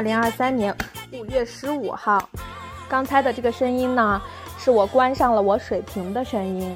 [0.00, 0.74] 二零二三年
[1.12, 2.18] 五月十五号。
[2.88, 4.18] 刚才的这个声音呢，
[4.56, 6.74] 是我关上了我水瓶的声音。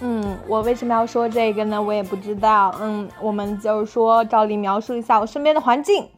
[0.00, 1.82] 嗯，我为什么要说这个呢？
[1.82, 2.72] 我也不知道。
[2.80, 6.08] 嗯，我们就是说，照例描述一下我身边的环境。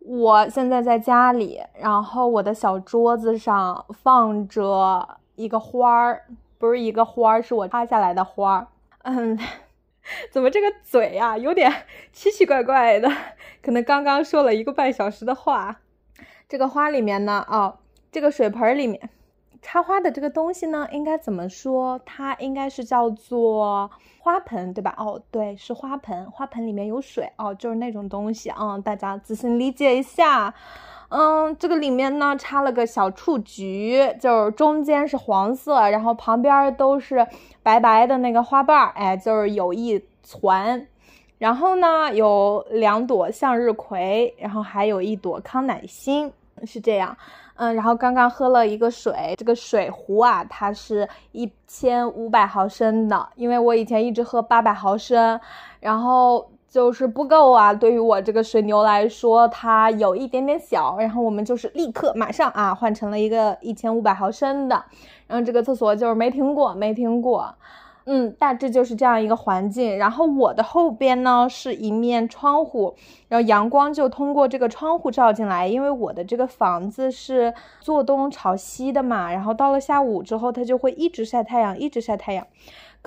[0.00, 5.06] 我现在在家里，然后我的小桌子上放着
[5.36, 6.22] 一个花儿，
[6.58, 8.66] 不是一个花儿，是我插下来的花儿。
[9.04, 9.38] 嗯。
[10.30, 11.72] 怎么这个嘴呀，有点
[12.12, 13.10] 奇奇怪怪的，
[13.62, 15.80] 可能刚刚说了一个半小时的话。
[16.48, 17.78] 这个花里面呢，哦，
[18.12, 19.10] 这个水盆里面
[19.60, 22.00] 插花的这个东西呢，应该怎么说？
[22.06, 23.90] 它应该是叫做
[24.20, 24.94] 花盆，对吧？
[24.96, 30.54] 哦，对，是花盆，花盆里面有水，哦，就是那种东西啊，大家仔细理解一下。
[31.08, 37.24] 嗯，这个里面呢插了个小雏菊，就是中间是黄色，然后旁边都是
[37.62, 40.86] 白白的那个花瓣儿，哎，就是有一攒。
[41.38, 46.32] 然后呢有两朵向日葵，然后还有一朵康乃馨，
[46.64, 47.16] 是这样。
[47.54, 55.38] 嗯，然后刚刚喝了一个水，这个水壶啊，它是一千五百毫升的，因为我以前一直喝八百毫升，
[55.78, 56.50] 然后。
[56.68, 57.72] 就是不够啊！
[57.72, 60.96] 对于我这个水牛来说，它有一点点小。
[60.98, 64.84] 然后我们就是立刻马上啊，换成了一个一千五百毫升的。
[65.26, 67.54] 然后这个厕所就是没停过，没停过。
[68.08, 69.98] 嗯，大致就是这样一个环境。
[69.98, 72.94] 然后我的后边呢是一面窗户，
[73.28, 75.66] 然后阳光就通过这个窗户照进来。
[75.66, 82.46] 因为我的这个房子是坐东朝西的嘛，然后到了下午之后，它就会一直晒太阳，一直晒太阳。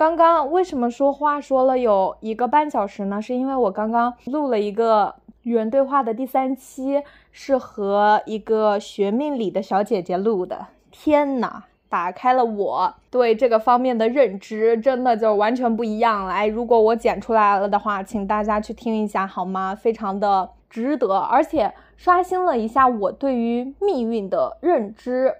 [0.00, 3.20] 刚刚为什么说话说了有一个半小时呢？
[3.20, 10.68] 是因为我刚刚录了一个与人对话的第三期，是和一个学命理的小姐姐录的。
[10.90, 16.32] 天呐，打开了我对这个方面的认知，真的就完全不一样了。
[16.32, 19.74] 哎，如果我剪出来了的话，请大家去听一下好吗？
[19.74, 25.34] 非常的值得，而且刷新了一下我对于命运的认知。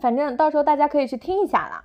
[0.00, 1.82] 反正到时候大家可以去听一下啦。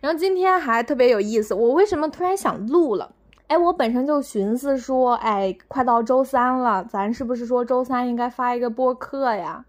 [0.00, 3.12] 然后今天还特别有意思，我为什么突然想录了？
[3.48, 9.64] 哎，我本身就寻思说，哎，快到周三了，咱是不是说周三应该发一个播客呀？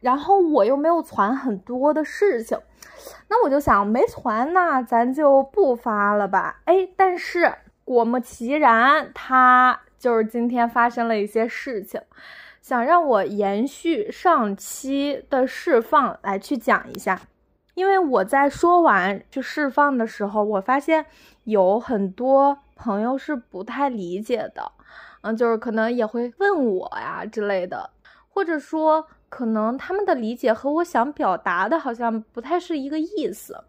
[0.00, 2.58] 然后我又没有传很多的事情，
[3.28, 6.60] 那我就想没传那咱就不发了吧。
[6.66, 7.54] 哎，但是
[7.84, 12.00] 果不其然，他就是今天发生了一些事情，
[12.60, 17.22] 想让我延续上期的释放来去讲一下。
[17.76, 21.04] 因为我在说完就释放的时候，我发现
[21.44, 24.72] 有很多朋友是不太理解的，
[25.20, 27.90] 嗯，就是可能也会问我呀之类的，
[28.30, 33.62] 或者说可能他们的理解和我想表达的好像不太是一个意思。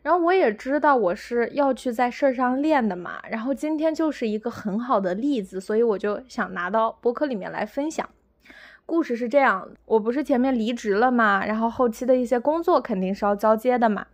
[0.00, 8.08] 然后我也知道我是要去在事儿上练的嘛，然后今天就是一个很好的例子，所以我就想拿到博客里面来分享。
[8.84, 14.06] 故事是这样，我不是前面离职了嘛，然后后期的一些工作肯定是要交接的嘛。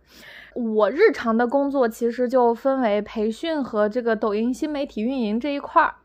[0.55, 5.95] 我日常的工作其实就分为培训和这个抖音新媒体运营这一块儿。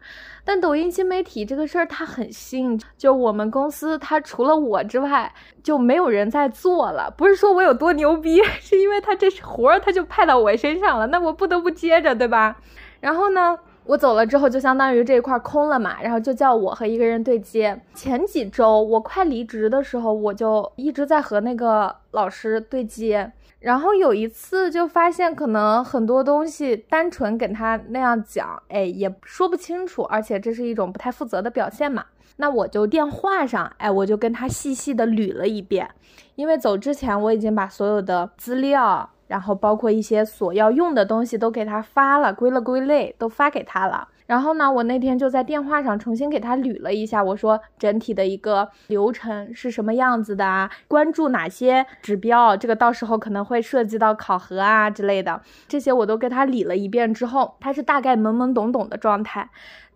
[0.44, 5.32] 但抖音新媒体这个事儿它很新，就我们公司它除了我之外
[5.62, 7.12] 就没有人在做了。
[7.16, 12.56] 不是说我有多牛逼， 是因为他这活儿他就派到我身上了，那我不得不接着，对吧？
[13.00, 13.58] 然后呢？
[13.86, 17.78] 我走了之后，就相当于这一块空了嘛，然后就叫我和一个人对接。
[17.94, 23.30] 前几周我快离职的时候，我就一直在和那个老师对接。
[23.60, 32.04] 然后有一次就发现，可能很多东西单纯跟他那样讲，哎，也说不清楚，而且这是一种不太负责的表现嘛。
[32.36, 35.88] 那我就电话上，哎，我就跟他细细的捋了一遍，
[36.34, 39.10] 因为走之前我已经把所有的资料。
[39.26, 44.08] 然后包括一些所要用的东西都给他发了，归了归类都发给他了。
[44.26, 50.70] 然后呢，我那天就在电话上重新给他捋了一下，我说整体的一个流程是什么样子的啊？
[50.88, 52.56] 关注哪些指标？
[52.56, 59.50] 这个到时候可能会涉及到考核啊之类的，这些我都给他理了一遍之后，他是大概懵懵懂懂的状态。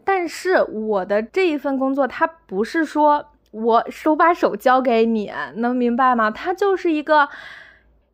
[0.05, 6.31] 但是我的这一份工作，他不是说我手把手教给你，能明白吗？
[6.31, 7.31] 他就是一个。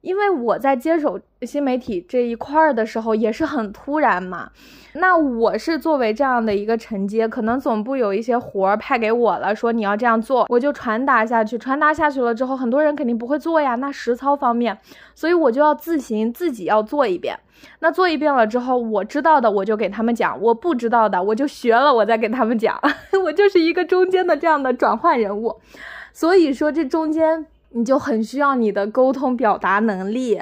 [0.05, 4.51] 因为我在接手新媒体这一块儿的时候也是很突然嘛，
[4.93, 14.79] 那我是作为这样的一个承接，可能总部有一些活儿派给我了，说你要这样做，我就传达下去，传达下去了之后，很多人肯定不会做呀，那实操方面，
[15.15, 17.39] 所以我就要自行自己要做一遍。
[17.79, 22.79] 那做一遍了之后，我知道的我就给他们讲，我不知道的我就学了，我再给他们讲，
[23.25, 25.57] 我就是一个中间的这样的转换人物，
[26.13, 27.47] 所以说这中间。
[27.75, 30.41] 你就很需要你的沟通表达能力，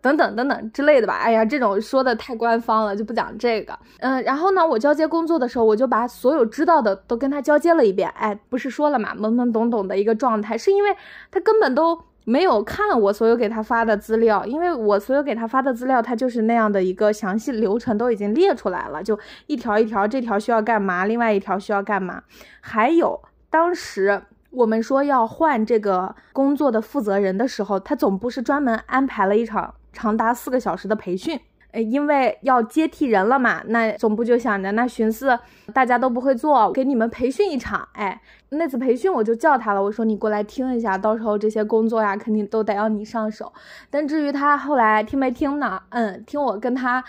[0.00, 1.14] 等等等等之类的吧。
[1.14, 3.78] 哎呀，这种说的太官方了，就不讲这个。
[4.00, 8.08] 嗯，然后呢，我交接工作的时候，我就把所有知道的都跟他交接了一遍。
[8.10, 10.94] 哎，不是说了嘛，懵懵懂懂的一个状态，是因为
[11.30, 11.98] 他根本都。
[12.24, 19.18] 没有看我所有给他发的资料，因为我所有给他发的资料，他就是那样的一个详细流程都已经列出来了，就
[19.48, 22.22] 一条一条，这条需要干嘛，另外一条需要干嘛。
[22.60, 23.20] 还有
[23.50, 24.22] 当时
[24.52, 31.40] 我们说要换这个工作的负责人的时候，他总部是专门安排了一场长达四个小时的培训。
[31.72, 35.38] 呃，因为要接替人了嘛，那总部就想着，那寻思
[35.72, 37.88] 大家都不会做，给你们培训一场。
[37.94, 38.20] 哎，
[38.50, 43.50] 那次培训我就叫他了，我说你过来听一下，到时候这些工作呀，肯定都得要你上手。
[43.88, 45.82] 但至于他后来听没听呢？
[45.88, 47.02] 嗯，听我跟他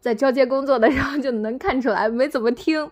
[0.00, 2.90] 在交接工作的时候就能看出来没怎么听。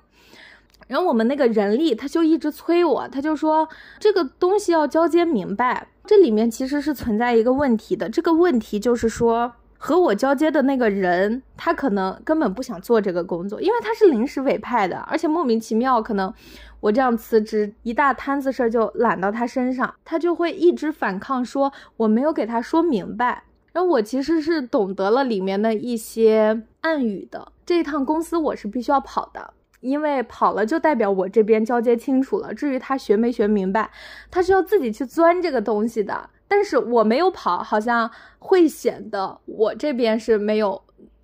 [0.86, 3.68] 然后我们那个人力他就一直催我，他就说
[3.98, 9.52] 这个东西要交接明白，这里面其实是存在一个问题的，这个问题就是说。
[9.78, 16.32] 和我交接的那个人，他可能根本不想做这个工作，因为他是临时委派的，而且莫名其妙，可能
[16.80, 23.44] 我这样辞职，一大摊子事儿就揽到他身上，他就会一直反抗，说我没有给他说明白。
[23.74, 29.52] 然后我其实是懂得了里面的一些暗语的，这一趟公司我是必须要跑的，
[29.86, 32.52] 因为跑了就代表我这边交接清楚了。
[32.52, 33.90] 至于他学没学明白，
[34.30, 36.28] 他是要自己去钻这个东西的。
[36.48, 40.82] 但是我没有跑，好像会显得我这边是没有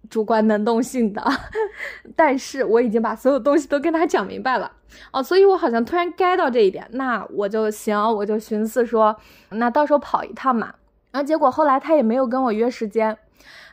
[0.08, 1.22] 主观能动性的。
[2.16, 4.70] 但是我已经把所有东西都跟他讲明白了
[5.12, 9.16] 哦，所以我好像突然 get 到这一点，那我就行，我就寻思说，
[9.50, 10.74] 那到时候跑一趟嘛。
[11.10, 13.16] 然后结果后来他也没有跟我约时间，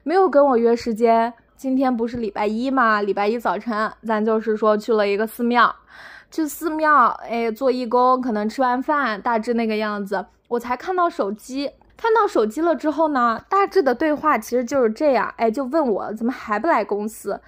[0.04, 1.34] 没有跟我约时间。
[1.60, 3.02] 今天不是礼拜一嘛？
[3.02, 5.76] 礼拜一早晨，咱就是说去了一个寺庙，
[6.32, 10.26] 去寺庙，哎，做义工，可能吃完饭，大致那个样子。
[10.48, 17.42] 我才看到手机，看到手机了之后呢，大致的对话其实就是这样，哎，就问我怎么还不来公司，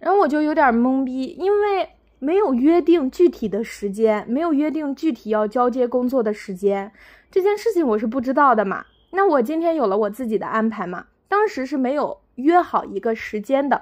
[0.00, 1.88] 然后我就有点懵逼，因为
[2.18, 6.90] 没有约定具体的时间，没有约定具体要交接工作的时间，
[7.30, 8.86] 这件事情我是不知道的嘛。
[9.12, 13.80] 那我今天有了我自己的安排嘛，当时是没有约好一个时间的，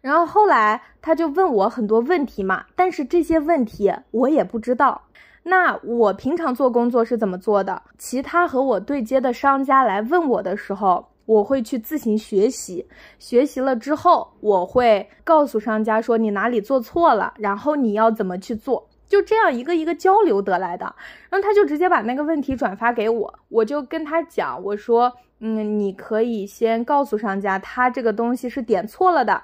[0.00, 5.02] 然后后来他就问我很多问题嘛，但是这些问题我也不知道。
[5.42, 7.82] 那我平常做工作是怎么做的？
[7.98, 12.88] 其他和我对接的商家来问我的时候，我会去自行学习，
[13.18, 20.86] 学习了之后，我会告诉商家说你哪里做错了，然后你要怎么去做，就这样一个一个交流得来的。
[21.28, 29.42] 然后他就直接把那个问题转发给我，我就跟他讲，我说，嗯，你可以先告诉商家，他这个东西是点错了的。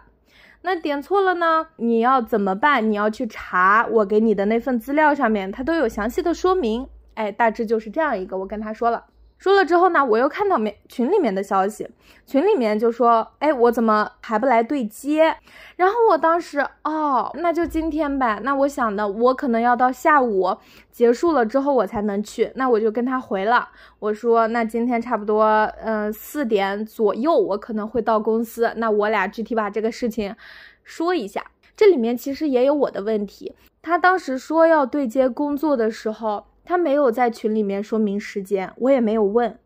[0.63, 1.67] 那点错了呢？
[1.77, 2.91] 你要怎么办？
[2.91, 6.89] 你要去查我给你的那份资料上面，它都有详细的说明。
[7.15, 8.39] 哎，大致就是这样一个。
[8.39, 9.05] 我跟他说了。
[9.43, 11.89] 说了之后呢，我又看到面群里面的消息，
[12.25, 15.37] 群里面就说，哎，我怎么还不来对接？
[15.75, 18.39] 然后我当时，哦，那就今天呗。
[18.45, 20.57] 那我想的，我可能要到下午
[20.93, 22.53] 结束了之后我才能去。
[22.55, 25.45] 那我就跟他回了，我说，那今天差不多，
[25.83, 28.73] 嗯，四点左右我可能会到公司。
[28.77, 30.37] 那我俩具体把这个事情
[30.85, 31.45] 说一下。
[31.77, 33.53] 这里面其实也有我的问题。
[33.83, 36.45] 他当时说要对接工作的时候。
[36.73, 39.59] 他没有在群里面说明时间，我也没有问，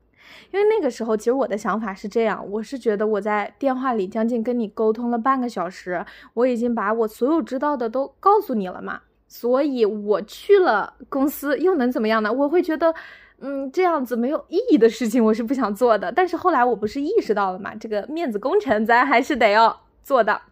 [0.51, 12.33] 因为那个时候其实我的想法是这样，我是觉得我在电话里将近跟你沟通了半个小时，我已经把我所有知道的都告诉你了嘛，所以我去了公司又能怎么样呢？
[12.33, 12.93] 我会觉得，
[13.39, 16.11] 嗯，这样子没有意义的事情我是不想做的。
[16.11, 20.43] 但是后来我不是意识到了嘛，这个面子工程咱还是得要做的，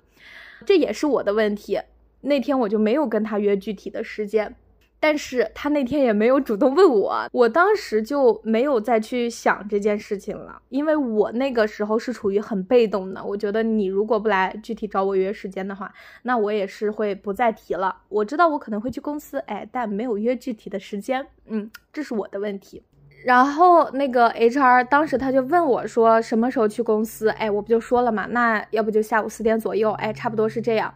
[0.64, 1.80] 这也是我的问题。
[2.20, 4.54] 那天我就没有跟他约具体的时间。
[5.04, 13.22] 但是他那天也没有主动问我，我当时就没有再去想这件事情了，因为我那个时候是处于很被动的。
[13.22, 15.92] 我觉得你如果不来具体找我约时间的话，
[16.22, 17.94] 那我也是会不再提了。
[18.08, 22.82] 我知道我可能会去公司，哎，但没有约具体的时间，嗯，这是我的问题。
[23.26, 30.94] 然后那个 HR 当时他就问我说什么时候去公司，哎，我不就说了嘛，那要不就下午四点左右，哎，差不多是这样。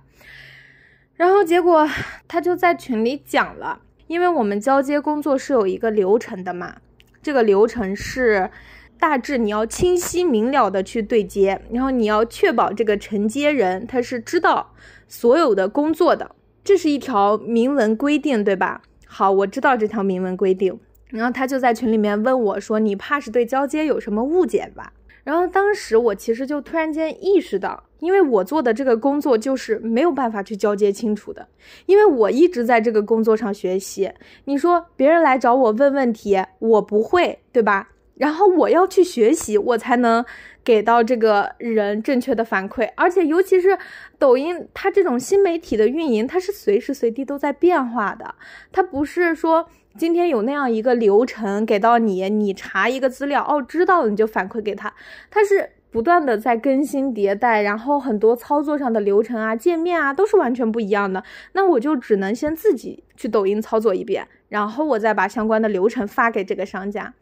[1.16, 1.86] 然后结果
[2.26, 3.82] 他就在群里讲了。
[4.08, 6.76] 因为我们交接工作是有一个流程的嘛，
[7.22, 8.50] 这个流程是
[8.98, 14.72] 大致你要清晰明了的去对接，然后你要确保这个承接人他是知道
[15.06, 16.34] 所有的工作的，
[16.64, 18.82] 这是一条明文规定，对吧？
[19.06, 20.78] 好，我知道这条明文规定，
[21.10, 24.92] 然后他就在群里面问我说：“你怕是对交接有什么误解吧？”
[25.28, 31.46] 然后当时我其实就突然间意识到，因为我做的这个工作就是没有办法去交接清楚的，
[31.84, 34.10] 因为我一直在这个工作上学习。
[34.46, 37.90] 你说别人来找我问问题，我不会，对吧？
[38.14, 40.24] 然后我要去学习，我才能
[40.64, 42.90] 给到这个人正确的反馈。
[42.96, 43.78] 而且，尤其是
[44.18, 48.34] 抖音，它这种新媒体的运营，它是随时随地都在变化的。
[48.72, 54.94] 它不是说今天有那样一个流程给到你，你查一个资料，哦，知道了你就反馈给他。
[55.28, 61.24] 他是不断的在更新迭代，然后很多操作上的流程啊、界面啊都是完全不一样的。
[61.54, 64.28] 那我就只能先自己去抖音操作一遍。
[64.48, 67.12] 然后我再把相关的流程发给这个商家。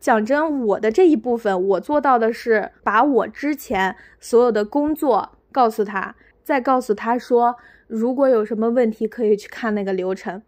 [0.00, 7.54] 讲真，我的这一部分我做到的是把我之前所有的工作告诉他，再告诉他说，
[7.86, 10.42] 如果有什么问题可以去看那个流程。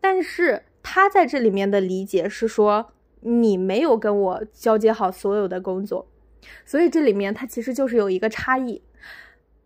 [0.00, 6.06] 但是他在这里面的理解是说，你没有跟我交接好所有的工作，
[6.64, 8.80] 所以这里面他其实就是有一个差异。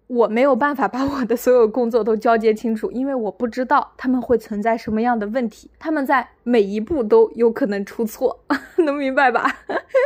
[0.07, 8.41] 我没有办法把我的所有工作都交接清楚，因为我不知道他们会存在什么样的问题，他们在每一步都有可能出错，
[8.79, 9.59] 能明白吧？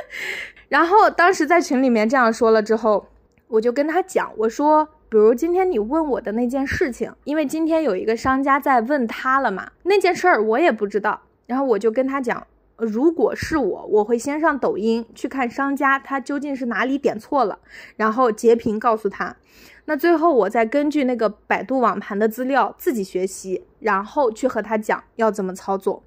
[0.69, 3.07] 然后当时在群里面这样说了之后，
[3.47, 12.45] 我就跟他讲，我说，比如今天你问我的那件事情，因为今天有一个商家在问他了嘛，那件事儿我也不知道，然后我就跟他讲。
[12.77, 17.61] 如果是我，我会先上抖音去看商家他究竟是哪里点错了，
[17.95, 19.37] 然后截屏告诉他。
[19.85, 26.03] 那最后我再根据那个百度网盘的资料自己学习，然后去和他讲要怎么操作。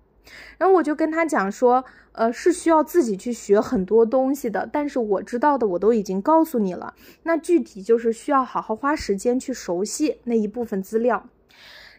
[0.57, 6.93] 然后我就跟他讲说，呃，是需要自己去学很多东西的，但是我知道的我都已经告诉你了。
[7.23, 11.27] 那具体就是需要好好花时间去熟悉那一部分资料。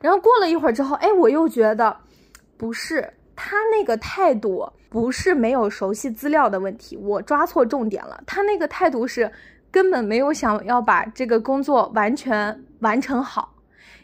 [0.00, 1.96] 然后过了一会儿之后，哎，我又觉得
[2.56, 3.14] 不是。
[3.40, 8.20] 他那个态度不是没有熟悉资料的问题，我抓错重点了。
[8.26, 9.30] 他那个态度是
[9.70, 13.54] 根本没有想要把这个工作完全完成好，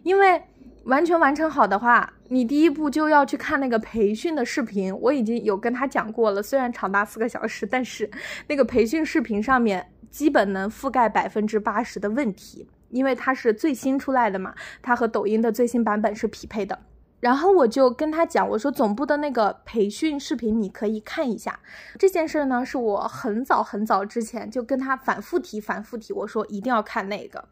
[0.05, 0.41] 因为
[0.85, 4.97] 完全完成好的话，你第一步就要去看那个培训的视频。
[4.99, 8.11] 我已经有跟他讲过了，虽然长达四个小时，但是
[8.49, 16.79] 那个培训视频上面基本能覆盖百分之八十的问题，因为它是最新出来的嘛，它和抖音的最新版本是匹配的。
[17.21, 21.59] 然后我就跟他讲，我说总部的那个培训视频你可以看一下。
[21.99, 27.49] 这件事呢，是我很早很早之前就跟他反复提、反复提，我说一定要看那个。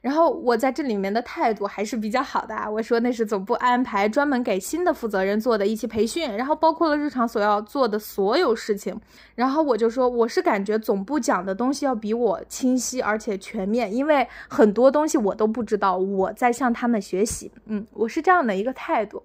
[0.00, 8.98] 然后我在这里面的态度还是比较好的，我说那是总部安排专门给新的负责人做的一期培训，然后包括了日常所要做的所有事情。
[9.34, 17.52] 然后我就说，我是感觉总部讲的东西要比我清晰而且全面，因为很多东西我都不知道，我在向他们学习。
[17.66, 19.22] 嗯，我是这样的一个态度。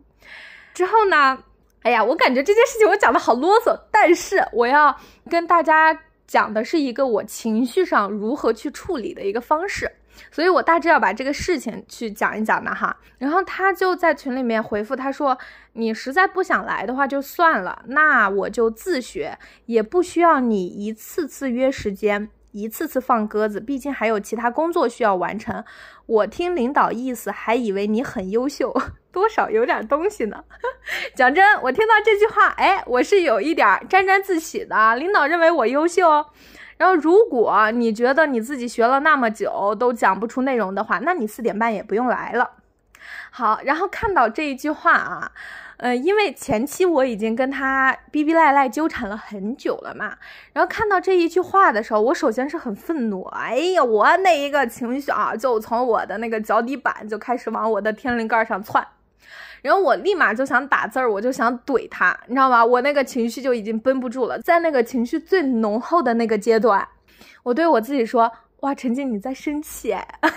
[0.74, 1.38] 之后呢，
[1.84, 4.94] 哎呀，我感觉这件事情我讲的好啰嗦，但是我要
[5.30, 9.90] 跟大家讲的是一个我情绪上如何去处理的一个方式。
[10.32, 15.38] 所以我大致要把这个事情去讲一讲的哈，然后他就在群里面回复他说，
[15.74, 25.64] 你实在不想来的话就算了，那我就自学，也不需要你一次次约时间，一次次放鸽子，毕竟还有其他工作需要完成。
[26.06, 28.74] 我听领导意思，还以为你很优秀，
[29.12, 30.44] 多少有点东西呢。
[31.16, 36.26] 讲真，我听到这句话，哎，我是有一点沾沾自喜的，领导认为我优秀。
[36.78, 42.52] 然后，如果你觉得你自己学了那么久都讲不出内容的话，那你四点半也不用来了。
[43.32, 45.32] 好，然后看到这一句话啊，
[45.78, 50.16] 呃，因为前期我已经跟他逼逼赖赖纠缠了很久了嘛，
[50.54, 58.86] 然后看到这一句话的时候，我首先是很愤怒，哎呀，我那一个情绪啊，就从我的那个脚底板就开始往我的天灵盖上窜。
[59.66, 62.64] 然后我立马就想打字儿，我就想怼他，你知道吗？
[62.64, 66.88] 我那个情绪就已经绷不住了，在那个情绪最浓厚的那个阶段，
[67.42, 68.32] 我对我自己说
[68.62, 70.08] ：“哇，陈静你在生气哎。”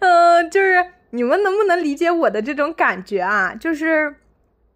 [0.00, 3.54] 嗯，就是你们能不能理解我的这种感觉啊？
[3.58, 4.14] 就是。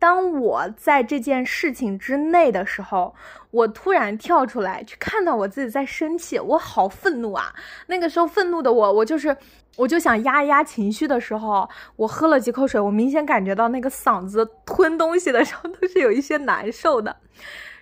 [0.06, 3.12] 当我在这件事情之内的时候，
[3.50, 7.52] 我突然跳出来去看到我自己在生气，我好愤怒啊！
[7.88, 9.36] 那个时候愤怒的我，我就是，
[9.75, 17.16] 我就想压一压情绪的时候，我喝了几口水，我明显感觉到那个嗓子吞东西的时候都是有一些难受的。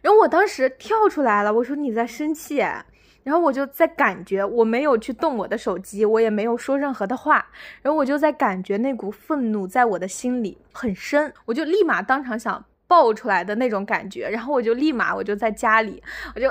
[0.00, 2.64] 然后我当时跳出来了，我说你在生气。
[3.24, 7.44] 然后我就在感觉，我没有去动我的手机，我也没有说任何的话。
[7.82, 14.28] 然后我就在感觉那股愤怒在我的心里很深，我就立马当场想爆出来的那种感觉。
[14.28, 16.00] 然后我就立马我就在家里，
[16.36, 16.48] 我就。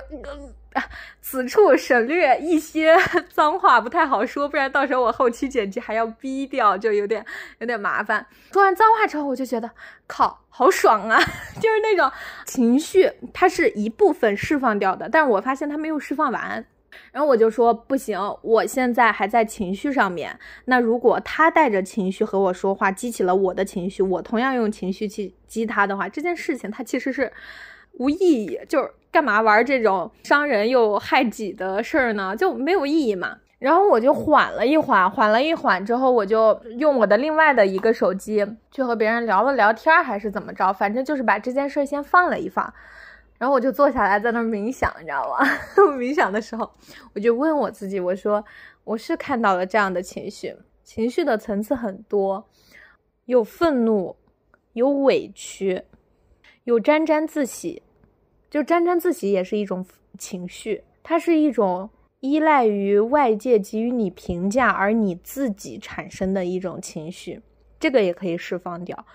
[1.21, 2.95] 此处省略一些
[3.31, 7.25] 脏话，不太好说，不然到时候我后期剪辑还要逼掉，就有点
[7.59, 8.25] 有点麻烦。
[8.51, 9.69] 说完脏话之后，我就觉得
[10.07, 11.19] 靠，好爽啊！
[11.61, 12.11] 就是那种
[12.45, 16.65] 情绪，它是一部分释放掉的，但是我发现它没有释放完。
[17.11, 20.37] 然后我就说不行，我现在还在情绪上面。
[20.65, 27.31] 那如果他带着情绪和我说话，激起了我的情绪，我同样用情绪去激他的话，这件事情它其实是。
[27.99, 32.35] 无意义，就是干嘛玩这种伤人又害己的事儿呢？
[32.35, 33.37] 就没有意义嘛。
[33.59, 40.73] 然后我就缓了一缓，缓了一缓之后，我就用我的另外的一个手机去和别人聊了聊天，还是怎么着？
[40.73, 42.73] 反正就是把这件事先放了一放。
[43.37, 45.45] 然后我就坐下来在那冥想，你知道吗？
[45.95, 46.67] 冥想的时候，
[47.13, 48.43] 我就问我自己，我说
[48.83, 52.49] 我是看到了这样的情绪，情绪的层次很多，
[53.25, 54.15] 有愤怒，
[54.73, 55.83] 有委屈，
[56.63, 57.82] 有沾沾自喜。
[58.53, 59.83] 就沾沾自喜也是一种
[60.19, 61.89] 情绪，它是一种。
[62.19, 67.41] 依赖于外界给予你评价，而你自己产生的一种情绪，
[67.77, 69.05] 这个也可以释放掉。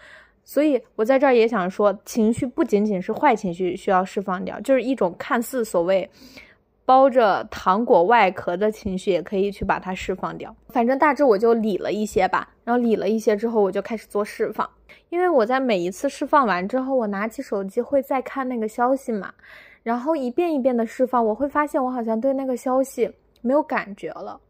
[0.44, 6.10] 所以我在这儿也想说，情绪不仅仅是坏情绪需要释放掉，就是一种看似所谓
[6.88, 10.56] 包着糖果外壳的情绪，也可以去把它释放掉。
[10.68, 14.66] 反正大致我就理了一些吧，然后理了一些之后，我就开始做释放。
[15.10, 19.34] 因为我在每一次释放完之后，我拿起手机会再看那个消息嘛。
[19.82, 24.40] 然后一遍一遍的释放，我会发现我好像对那个消息没有感觉了，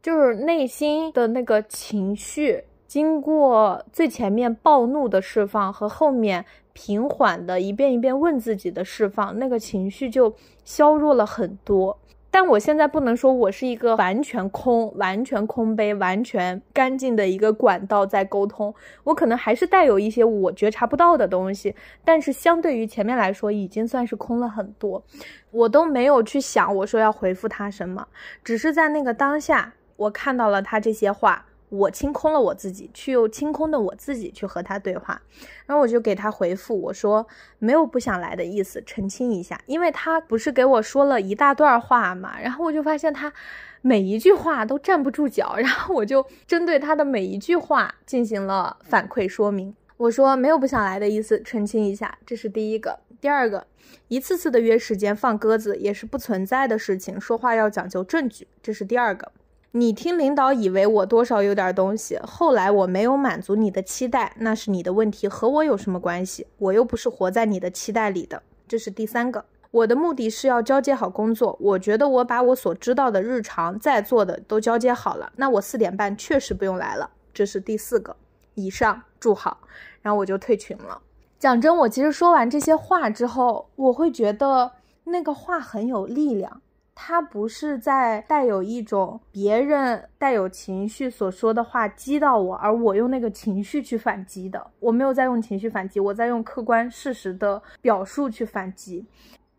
[0.00, 11.98] 就是内心的那个情绪，经过最前面暴怒的释放和后面平缓的一遍一遍问自己的释放，那个情绪就削弱了很多。
[12.34, 18.74] 但我现在不能说我是一个完全空、完全空杯、完全干净的一个管道在沟通，
[19.04, 21.76] 我可能还是带有一些我觉察不到的东西。
[22.06, 25.04] 但是相对于前面来说，已经算是空了很多。
[25.50, 28.08] 我都没有去想我说要回复他什么，
[28.42, 31.44] 只是在那个当下，我看到了他这些话。
[31.72, 35.22] 我清空了我自己，去又清空的我自己去和他对话，
[35.64, 37.26] 然后我就给他回复，我说
[37.58, 43.32] 没有不想来的意思，澄清一下，因为他不是给我说了一大段话嘛，然后我就发现他
[43.80, 53.66] 每一句话都站不住脚， 然后我就针对他的每一句话进行了反馈说明，我说没有不想来的意思，澄清一下，这是第一个，第二个，
[54.08, 59.32] 一次次的约时间放鸽子也是不存在的事情，说话要讲究证据，这是第二个。
[59.74, 66.46] 你听领导以为我多少有点东西，后来我没有满足你的期待，那是你的问题，和我有什么关系？
[66.58, 68.42] 我又不是活在你的期待里的。
[68.68, 71.56] 这是第三个，我的目的是要交接好工作。
[71.58, 77.10] 我觉得我把我所知道的日常在做的都交接好了，那我四点半确实不用来了。
[77.32, 78.14] 这是第四个，
[78.54, 79.56] 以上祝好，
[80.02, 81.00] 然后我就退群了。
[81.38, 84.72] 讲真，我其实说完这些话之后，我会觉得
[85.04, 86.60] 那个话很有力量。
[86.94, 94.70] 他不是在带有一种别人带有情绪所说的话击到我，而我用那个情绪去反击的。
[94.78, 99.06] 我没有在用情绪反击，我在用客观事实的表述去反击。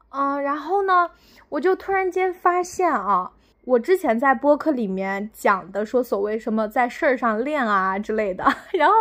[0.10, 1.10] 嗯，然后呢，
[1.50, 3.32] 我就突然间发现啊，
[3.66, 8.94] 我之前在播客里面讲的说所谓什么在事儿上练啊之类的， 然后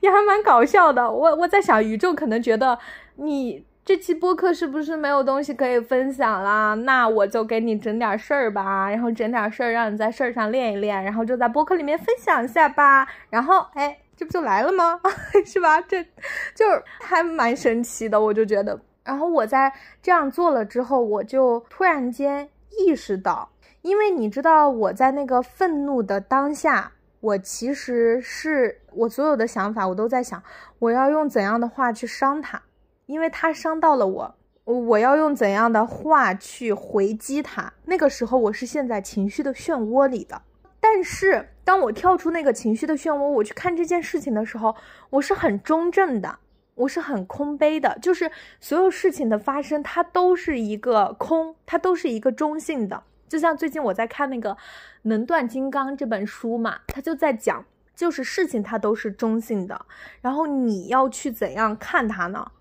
[0.00, 1.10] 也还蛮搞笑的。
[1.10, 2.78] 我我在想，宇宙可能觉得
[3.16, 3.66] 你。
[3.84, 6.72] 这期播客是不是没有东西可以分享啦？
[6.72, 13.06] 那我就给你整点事儿吧，然后整点事儿让你在事儿上练一练，然后就在播客里面分享一下吧。
[13.28, 14.98] 然后，哎，这不就来了吗？
[15.44, 15.78] 是吧？
[15.82, 16.02] 这
[16.54, 16.64] 就
[17.02, 18.80] 还蛮神奇的，我就觉得。
[19.04, 19.70] 然后我在
[20.00, 23.50] 这样做了之后，我就突然间意识到，
[23.82, 30.42] 因为你知道我在那个愤怒的当下，我其实是我所有的想法，我都在想
[30.78, 32.62] 我要用怎样的话去伤他。
[33.06, 37.72] 因为他伤到了我，我要用怎样的话去回击他？
[37.84, 40.40] 那个时候我是陷在情绪的漩涡里的。
[40.80, 44.76] 但是当我跳出那个情绪的漩涡，我去看这件事情的时候，
[45.10, 46.38] 我是很中正的，
[46.74, 47.98] 我是很空杯的。
[48.02, 53.02] 就是所有事情的发生，它都是一个空，它都是一个中性的。
[53.26, 54.50] 就像最近我在看那个
[55.02, 57.64] 《能断金刚》这本书嘛，他就在讲，
[57.96, 59.86] 就是事情它都是中性的，
[60.20, 62.52] 然后你要去怎样看它呢？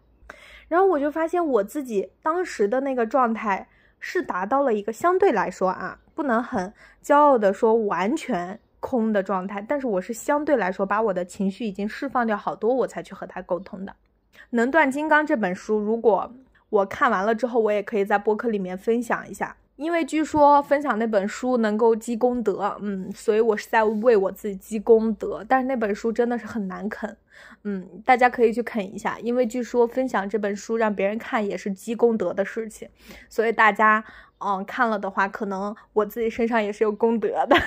[0.67, 3.67] 然后我就发现我自己当时的那个状态
[3.99, 6.73] 是达到了一个相对来说啊，不能很
[7.03, 13.91] 骄傲的说完全空的状态，但是我是相对来说把我的情绪已经释放掉好多，我才去和他沟通的。
[14.51, 16.33] 《能断金刚》这本书，如果
[16.69, 19.55] 我看完了之后，我也可以在播客里面分享一下。
[19.83, 25.43] 因为据说分享那本书能够积功德，嗯，所以我是在为我自己积功德。
[25.45, 27.17] 但是那本书真的是很难啃，
[27.63, 29.19] 嗯，大家可以去啃一下。
[29.19, 32.87] 因为据说分享这本书让别人看也是积功德的事情，
[33.27, 34.01] 所以大家，
[34.39, 37.57] 嗯，看了的话，可能我自己身上也是有功德的，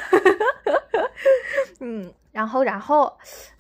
[1.81, 3.13] 嗯，然后，然后，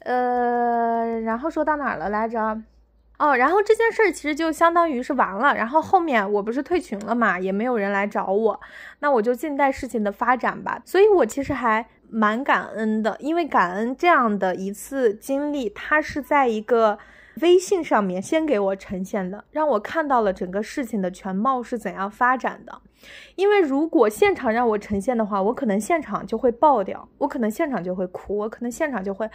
[0.04, 2.58] 呃，然后说到哪儿了来着？
[3.18, 5.54] 哦，然后这件事儿其实就相当于是完了。
[5.54, 8.60] 然后后面我不是退群了嘛，也没有人来找我，
[9.00, 10.80] 那我就静待事情的发展吧。
[10.84, 16.98] 所以我其实还蛮感恩的，因为感恩这样的一次经历，它是在一个
[17.40, 22.80] 微信上面先给我呈现的，让我看到了整个事情的全貌是怎样发展的。
[23.34, 29.28] 因为如果现场让我呈现的话，我可能现场就会爆掉，我可能现场就会哭，我可能现场就会，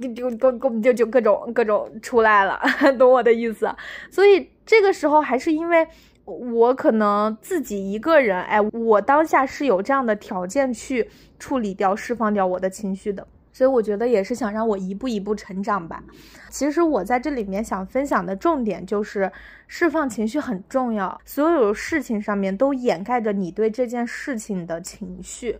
[0.00, 2.60] 就就就就各种各种出来了，
[2.98, 3.68] 懂我的意思？
[4.10, 5.86] 所以这个时候还是因为。
[6.30, 11.08] 我可能自己一个人，哎，我当下是有这样的条件去
[11.38, 13.26] 处理掉、释放掉我的情绪的，
[13.58, 16.00] 所以我觉得也是想让我一步一步成长吧。
[16.48, 19.32] 其实我在这里面想分享的重点就是
[19.66, 25.58] 释放情绪很重要，所有事情上面都掩盖着你对这件事情的情绪，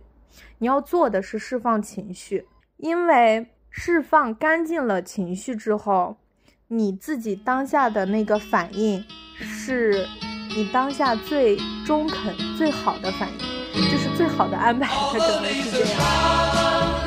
[0.59, 6.15] 你要做的是释放情绪，因为释放干净了情绪之后，
[6.69, 9.03] 你自己当下的那个反应
[9.35, 10.07] 是。
[10.55, 16.98] 你当下最中肯、最好的反应，就是最好的安排，它可能是这样。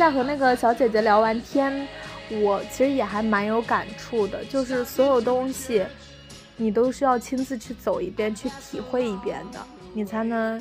[0.00, 1.86] 在和那个小姐姐聊完天，
[2.40, 4.42] 我其实也还蛮有感触的。
[4.46, 5.84] 就是所有东西，
[6.56, 9.58] 你都需要亲自去走一遍，去体会一遍的，
[9.92, 10.58] 你才能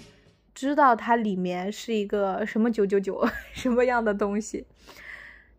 [0.53, 3.25] 知道它里面是一个什么九九九
[3.55, 4.67] 什么样的东西。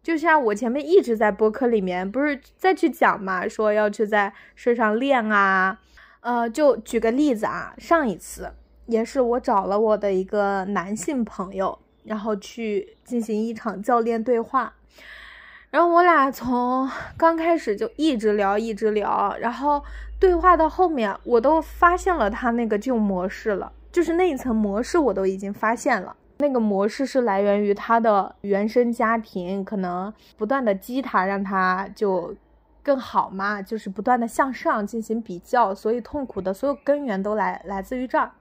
[0.03, 5.81] 就像我前面一直在播客里面不是再去讲嘛，说要去在身上练啊。
[6.21, 8.53] 呃，就举个例子啊，上一次
[8.85, 11.79] 也是我找了我的一个男性朋友。
[12.05, 14.73] 然后去进行一场教练对话，
[15.71, 19.83] 然后我俩从刚开始就一直聊，一直聊，然后
[20.19, 26.17] 对话到后面，我都发现了他那个旧模式了，就是那一层模式我都已经发现了。
[26.39, 32.35] 那个模式是来源于他的原生家庭，可能不断的激他，让他就
[32.83, 38.33] 更好嘛，就是不断的向上进行比较，所以痛苦的所有根源都来来自于这儿。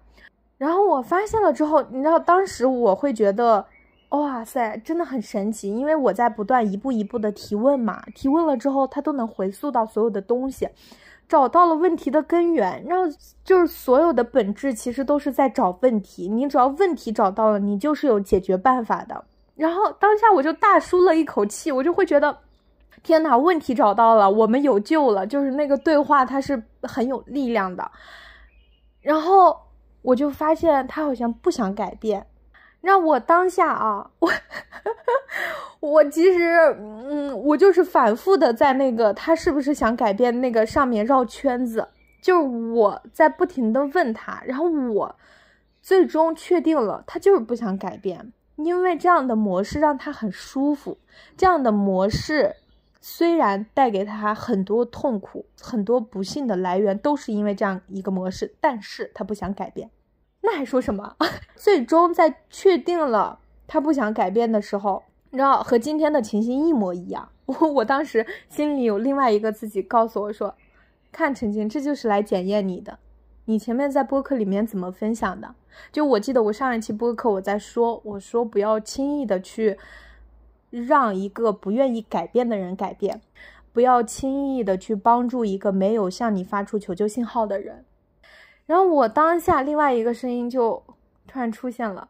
[0.59, 3.65] 然后我发现了之后，你知道，当时我会觉得，
[4.09, 10.67] 哇塞，真的很神奇，因为我在不断一步一步的提问嘛，提问了之后，他都能回溯到所有的东西，
[11.29, 13.05] 找到了问题的根源，然后
[13.45, 19.23] 就是所有的本质其实都是在找问题，你只要问题找到了，你就是有解决办法的。
[19.55, 22.37] 然后当下我就大舒了一口气，我就会觉得，
[23.01, 27.89] 天哪，问题找到了，我们有救了，就是那个对话它是很有力量的，
[28.99, 29.55] 然后。
[30.01, 32.25] 我就发现他好像不想改变，
[32.81, 34.31] 让我当下啊，我
[35.81, 41.87] 我其实嗯，我就是反复的在那个他是不是想改变那个上面绕圈子，
[42.21, 45.15] 就是我在不停的问他，然后我
[45.81, 50.97] 最终确定了他就是不想改变，因为这样的模式让他很舒服，
[51.37, 52.55] 这样的模式
[53.01, 59.89] 虽然带给他很多痛苦、很多不幸的来源，都是因为这样一个模式，但是他不想改变。
[60.41, 61.15] 那还说什么？
[61.55, 67.29] 最终在确定了他不想改变的时候，你知道和今天的情形一模一样。
[67.45, 70.55] 我 我当时心里有另外一个自己告诉我说
[71.11, 72.99] ：“看陈静，这就是来检验你的。
[73.45, 75.55] 你前面在播客里面怎么分享的？
[75.91, 79.77] 就我记得我上一期播客我在说，我说不要轻易的去
[80.69, 83.21] 让一个不愿意改变的人改变，
[83.73, 87.85] 不要轻易的去帮助一个没有向你发出求救信号的人。”
[88.65, 90.83] 然后我当下另外一个声音就
[91.27, 92.09] 突然出现了，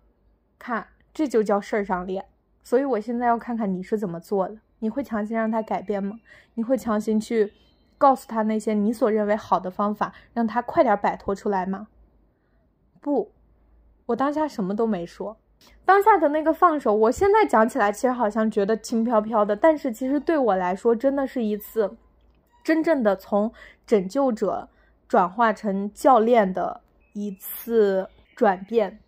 [0.57, 2.25] 看这就叫事儿上练。
[2.61, 6.19] 所以我现在要看看你是怎么做的，你会强行让他改变吗？
[6.55, 7.53] 你会强行去
[7.97, 11.87] 告诉他那些你所认为好的方法，让他快点摆脱出来吗？
[12.99, 13.31] 不，
[14.07, 15.37] 我当下什么都没说。
[15.85, 21.95] 当下的那个放手，我现在讲起来其实好像觉得轻飘飘的，但是其实对我来说真的是一次
[22.63, 23.51] 真正的从
[23.85, 24.69] 拯救者。
[25.07, 26.81] 转化成教练的
[27.13, 28.99] 一次转变，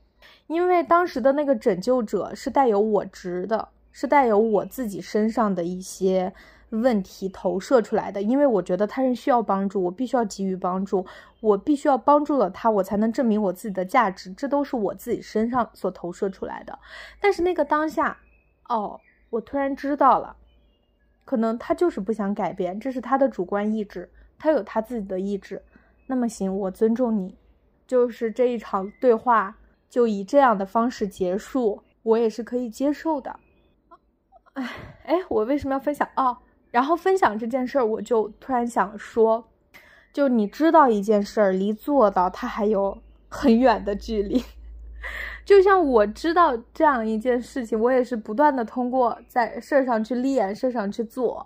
[0.47, 6.33] 因为当时的那个拯救者是带有我执的，是带有我自己身上的一些
[6.71, 8.21] 问题投射出来的。
[8.21, 11.05] 因为我觉得他人需要帮助，我必须要给予帮助，
[11.39, 14.33] 我必须要帮助了他，我才能证明我自己的价值。
[14.33, 16.77] 这都是我自己身上所投射出来的。
[17.19, 18.17] 但是那个当下，
[18.67, 20.35] 哦，我突然知道了，
[21.25, 25.61] 可能他就是不想改变，这是他的主观意志，他有他自己的意志。
[26.07, 27.37] 那么行，我尊重你，
[27.87, 29.57] 就是这一场对话
[29.89, 33.39] 就以这样的方式结束，我也是可以接受的。
[34.53, 34.69] 哎
[35.05, 36.37] 哎，我为什么要分享哦？
[36.71, 39.45] 然后分享这件事儿，我就突然想说，
[40.11, 42.97] 就你知道一件事儿，离做到它还有
[43.29, 44.43] 很远的距离。
[45.43, 51.45] 就像我知道这样一件事情，我也是不断的通过在事儿上去练，事儿上去做。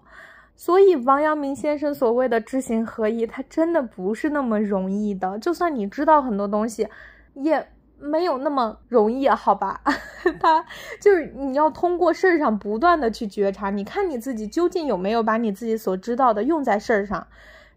[0.58, 5.40] 所以王阳明先生所谓的知行合一，他真的不是那么容易的。
[5.40, 6.88] 就算你知道很多东西，
[7.34, 9.82] 也没有那么容易，好吧？
[10.40, 10.66] 他
[11.00, 17.28] 就是你要通过事儿上不断的去觉察，你看你自己究竟有没有把你自己所知道的用在事儿上，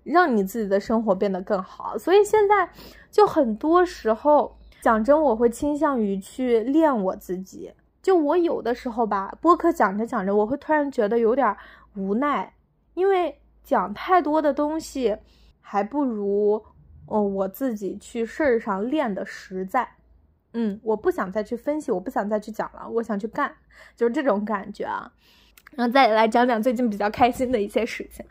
[0.05, 1.97] 让你自己的生活变得更好。
[1.99, 2.71] 所以现在
[3.11, 7.73] 就很多时候，讲真，我会倾向于去练我自己。
[8.03, 11.55] 就我有的时候吧，播客讲着讲着，我会突然觉得有点
[11.95, 12.55] 无奈。
[12.95, 15.17] 因为讲太多的东西，
[15.61, 16.65] 还不如
[17.07, 19.89] 哦我自己去事儿上练的实在。
[20.53, 23.53] 嗯，我不想再去分析，我不想再去讲了，我想去干，
[23.97, 25.11] 就是这种感觉啊。
[25.77, 28.25] 然后再来讲讲最近比较开心的一些事情。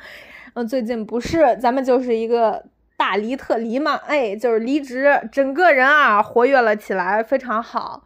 [0.53, 2.65] 嗯，最近不是咱们就是一个
[2.97, 8.03] 大离特离嘛，哎，就是离职，整个人啊活跃了起来，非常好。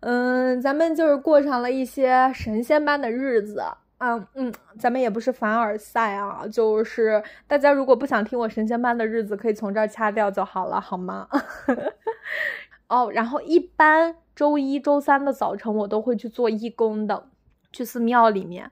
[0.00, 3.62] 嗯，咱们就是过上了一些神仙般的日子。
[3.98, 11.28] 嗯嗯，咱们也不是凡尔赛啊，就是大家如果不想听我神仙般的日子，可以从这儿掐掉就好了，好吗？
[12.92, 17.26] 哦，然后一般周一周三的早晨我都会去做义工的，
[17.72, 18.70] 去寺庙里面。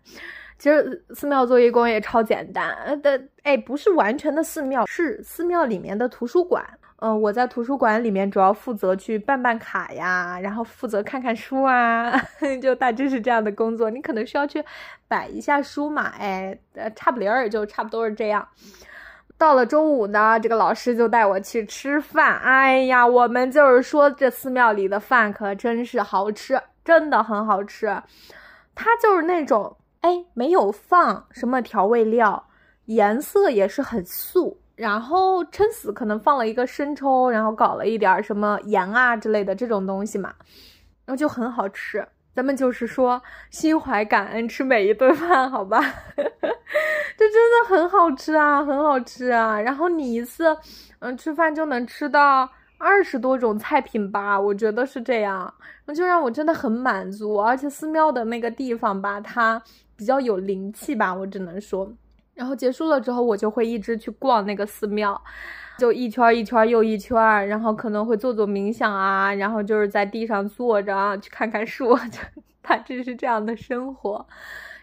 [0.58, 6.62] 其实寺庙做义工也超简单的，哎，不是完全的寺庙，是寺庙里面的图书馆。
[7.02, 12.12] 嗯，我在图书馆里面主要负责去办办卡呀，然后负责看看书啊，
[12.60, 13.88] 就大致是这样的工作。
[13.88, 14.62] 你可能需要去
[15.08, 16.58] 摆一下书嘛，哎，
[16.94, 18.46] 差不离儿，就差不多是这样。
[19.40, 22.36] 到了中午呢，这个老师就带我去吃饭。
[22.40, 27.86] 哎呀，我们就是说这寺庙里的饭可真是好吃，真的很好吃。
[28.74, 32.48] 它就是那种，哎，没有放什么调味料，
[32.84, 34.60] 颜色也是很素。
[34.76, 40.34] 然后撑死可能放了一个生抽，然后搞了一点什么盐啊之类的这种东西嘛，
[41.06, 42.06] 然后就很好吃。
[42.34, 45.80] 咱们就是说心怀感恩吃每一顿饭，好吧？
[47.16, 49.60] 这真的很好吃啊，很好吃啊。
[49.60, 50.56] 然后你一次，
[51.00, 54.40] 嗯，吃饭就能吃到二十多种菜品吧？
[54.40, 55.52] 我觉得是这样，
[55.84, 57.34] 那就让我真的很满足。
[57.34, 59.62] 而且寺庙的那个地方吧，它
[59.96, 61.92] 比较有灵气吧，我只能说。
[62.34, 65.20] 然后结束了之后，我就会一直去逛那个寺庙，
[65.78, 67.16] 就一圈一圈又一圈，
[67.46, 72.18] 然后可能会做做冥想啊，然后就是在地上坐着啊，去看看树， 就
[72.62, 74.26] 大致是这样的生活。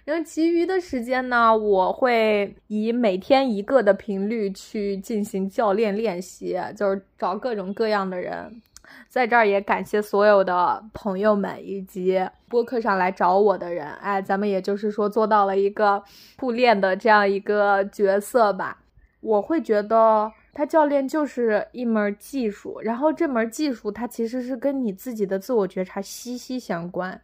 [0.06, 8.62] 然后其余的时间呢，我会以每天一个的频率去进行教练练习，就是找各种各样的人。
[9.08, 16.04] 在这儿也感谢所有的朋友们以及播客上来找我的人，哎，咱们也就是说做到了一个
[16.40, 18.80] 互练的这样一个角色吧。
[19.20, 27.20] 我会觉得他教练就是一门技术，然后这门技术它其实是跟你自己的自我觉察息息相关。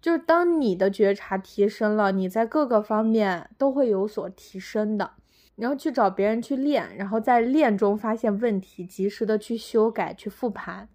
[0.00, 5.10] 就是当你的觉察提升了，你在各个方面都会有所提升的。
[5.58, 10.88] 然后去找别人去练，然后在练中发现问题，及时的去修改、去复盘。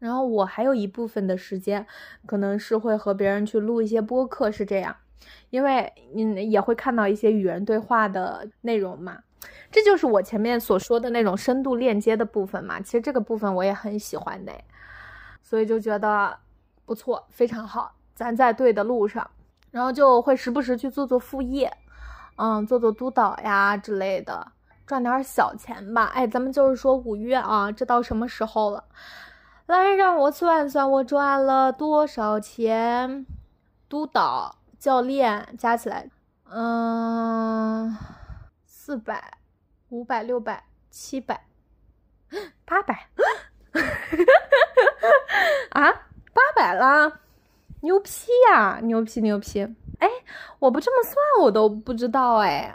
[0.00, 1.86] 然后我还有一部分的时间，
[2.26, 4.94] 可能是会和别人去录一些播客，是这样，
[5.50, 9.18] 因为嗯也会看到一些与人对话的内容嘛。
[9.70, 12.80] 这就是我前面所说的那种深度链接的部分嘛。
[12.80, 14.52] 其实这个部分我也很喜欢的，
[15.42, 16.36] 所以就觉得
[16.84, 19.30] 不错，非常好，咱在对的路上。
[19.70, 21.70] 然后就会时不时去做做副业。
[22.38, 24.46] 嗯，做做督导呀之类的，
[24.86, 26.04] 赚点小钱吧。
[26.14, 28.84] 哎，咱们就是说五月啊，这到什么时候了？
[29.66, 33.26] 来，让我算算，我赚了多少钱？
[33.88, 36.08] 督导、教练加起来，
[36.50, 37.96] 嗯，
[38.64, 39.38] 四百、
[39.88, 41.46] 五百、六百、七百、
[42.64, 43.08] 八百，
[45.72, 45.90] 啊，
[46.32, 47.18] 八百了，
[47.80, 49.66] 牛批呀，牛批牛批！
[49.98, 50.08] 哎，
[50.58, 52.74] 我不这么算，我都不知道哎。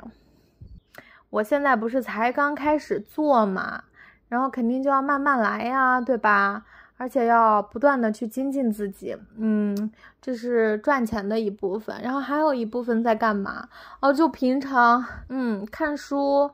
[1.29, 3.85] 我现在不是才刚开始做嘛，
[4.27, 6.65] 然后肯定就要慢慢来呀，对吧？
[6.95, 11.99] 而且要不断的去精进自己，嗯，这是赚钱的一部分。
[12.01, 13.67] 然后还有一部分在干嘛？
[13.99, 16.51] 哦，就平常，嗯，看书、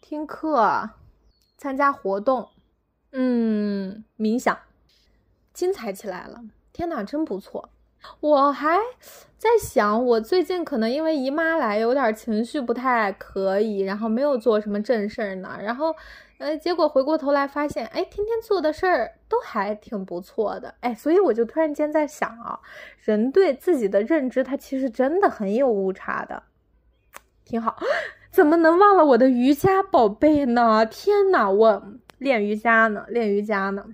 [0.00, 0.90] 听课、
[1.58, 2.48] 参加活动，
[3.12, 4.56] 嗯，冥想，
[5.52, 6.40] 精彩起来了！
[6.72, 7.68] 天哪，真不错。
[8.20, 8.78] 我还
[9.36, 15.58] 在想，我最近可能因为姨妈来，有点情绪不太可以，然后没有做什么正事儿呢。
[15.60, 15.94] 然后，
[16.38, 22.60] 呃，结果回过头来发现，哎，天天做的事儿都还挺不错的，哎，所以我就突然间在想啊，
[23.02, 26.42] 人对自己的认知，他其实真的很有误差的，
[27.44, 27.78] 挺好。
[28.32, 30.84] 怎么能忘了我的瑜伽宝贝呢？
[30.86, 31.82] 天呐，我
[32.18, 33.84] 练瑜伽呢，练瑜伽呢。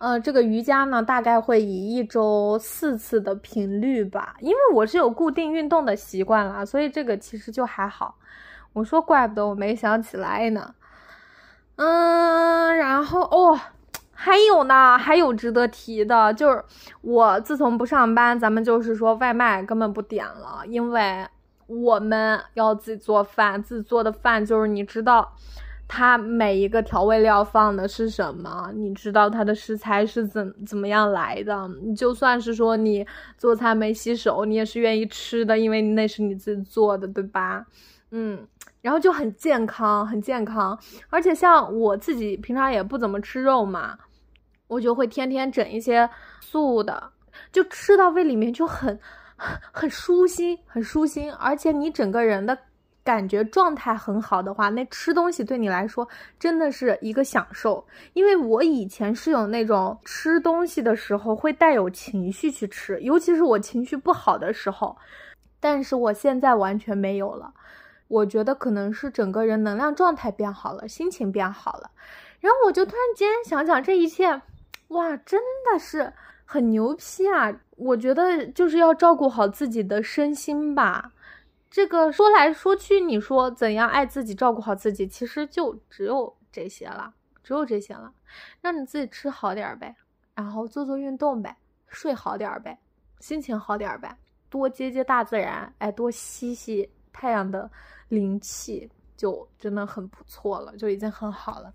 [0.00, 8.14] 呃，这个瑜伽呢，大概会以一周四次的频率吧，因为我是有固定运动的习惯啦，所以这个其实就还好。
[8.72, 10.74] 我说，怪不得我没想起来呢。
[11.76, 13.60] 嗯，然后哦，
[14.14, 16.64] 还有呢，还有值得提的，就是
[17.02, 21.26] 我自从不上班，咱们就是说外卖根本不点了，因为
[21.66, 25.34] 我们要自己做饭，自己做的饭就是你知道。
[25.92, 28.70] 它每一个调味料放的是什么？
[28.76, 31.68] 你知道它的食材是怎怎么样来的？
[31.82, 33.04] 你就算是说你
[33.36, 37.66] 做菜没洗手，你也是愿意吃的，因为那是你自己做的，对吧？
[38.12, 38.38] 嗯，
[38.80, 40.78] 然后就很健康，很健康。
[41.08, 43.98] 而且像我自己平常也不怎么吃肉嘛，
[44.68, 46.08] 我就会天天整一些
[46.40, 47.10] 素的，
[47.50, 48.96] 就吃到胃里面就很
[49.72, 51.32] 很舒心，很舒心。
[51.32, 52.56] 而且你整个人的。
[53.10, 57.84] 感觉状态很好的话，那吃东西对你来说真的是一个享受。
[58.12, 64.96] 因为我以前是有那种吃东西的时候会带有情绪去吃，尤其是我情绪不好的时候。
[65.58, 67.52] 但是我现在完全没有了，
[68.06, 71.90] 我觉得可能是整个人能量状态变好了，心情变好了。
[72.38, 74.40] 然后我就突然间想想这一切，
[74.88, 76.12] 哇，真的是
[76.44, 77.52] 很牛批啊！
[77.76, 81.10] 我觉得就是要照顾好自己的身心吧。
[81.70, 88.12] 这个说来说去，你说怎样爱自己、照顾好自己，其实就只有这些了，只有这些了。
[88.60, 89.94] 让你自己吃好点呗，
[90.34, 91.56] 然后做做运动呗，
[91.86, 92.78] 睡好点呗，
[93.20, 94.16] 心情好点呗，
[94.48, 97.70] 多接接大自然，哎，多吸吸太阳的
[98.08, 101.72] 灵气，就真的很不错了，就已经很好了。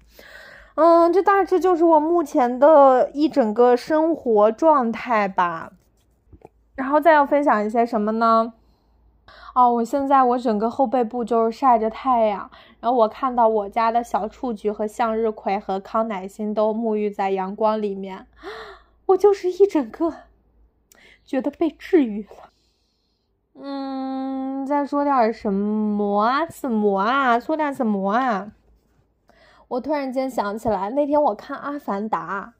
[0.76, 5.72] 嗯，这大致就是我目前的一整个生活状态吧。
[6.76, 8.54] 然后再要分享一些什么呢？
[9.54, 18.28] 哦，我现在我整个后背部就是晒着太阳，然后我看到我家的小雏菊和向日葵和康乃馨都沐浴在阳光里面，
[19.08, 20.14] 我就是一整个
[21.24, 22.50] 觉得被治愈了。
[23.58, 26.46] 嗯，再说点什么啊？
[26.48, 27.40] 什么啊？
[27.40, 28.52] 说点什么啊？
[29.70, 32.54] 我突然间想起来，那天我看《阿凡达》，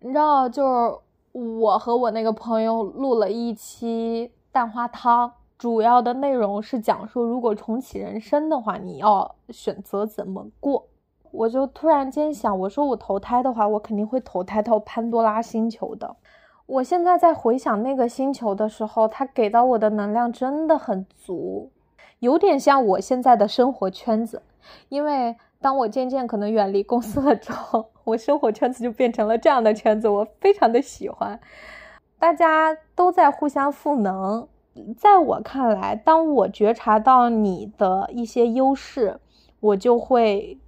[0.00, 0.98] 你知道，就是
[1.32, 5.32] 我和我那个朋友录了一期蛋花汤。
[5.62, 10.88] 主要的内容是讲述，如果重启人生的话，你要选择怎么过。
[11.30, 16.16] 我就突然间想，我说我投胎的话，我肯定会投胎到潘多拉星球的。
[16.66, 21.70] 我现在在回想那个星球的时候，它给到我的能量真的很足，
[22.18, 24.42] 有点像我现在的生活圈子。
[24.88, 31.38] 因为当我渐渐可能远离公司了之后，我生活圈子就变成了这样的圈子，我非常的喜欢，
[32.18, 34.48] 大家都在互相赋能。
[34.96, 39.20] 在我看来，当我觉察到你的一些优势，
[39.60, 40.58] 我就会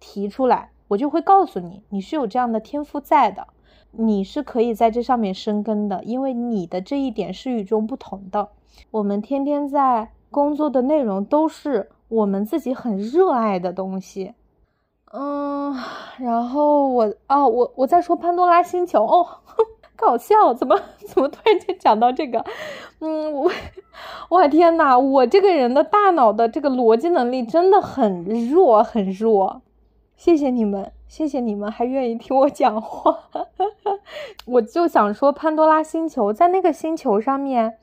[0.00, 3.46] 提出来，我就会告诉你，你是有这样的天赋在的，
[3.92, 8.48] 你是可以在这上面生根的，因为你的这一点是与众不同的。
[8.90, 14.34] 我们天天在工作的内容都是我们自己很热爱的东西，
[15.12, 15.76] 嗯，
[16.18, 19.26] 然后我哦，我我在说潘多拉星球哦。
[20.02, 22.44] 搞笑，怎么 怎么突然间讲到这个？
[22.98, 23.50] 嗯，我，
[24.28, 29.62] 我天呐，我这个人的大脑的这个逻辑能力真的很弱，很弱。
[30.16, 33.16] 谢谢你们，谢谢你们还愿意听我讲话。
[34.46, 37.78] 我就想说，潘多拉星球在那个星球上面，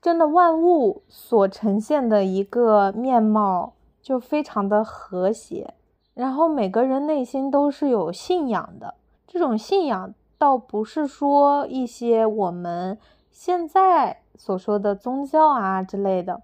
[0.00, 5.74] 真的万物所呈现的一个面貌就非常的和谐，
[6.14, 8.94] 然后每个人内心都是有信仰的，
[9.26, 10.14] 这种信仰。
[10.38, 12.98] 倒不是说一些我们
[13.30, 16.42] 现在所说的宗教啊之类的，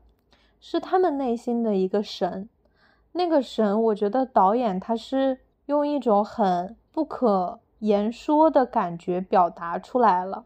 [0.61, 2.49] 是他们内心的一个神。
[3.13, 10.45] 那个神，我觉得导演他是用一种很不可言说的感觉表达出来了。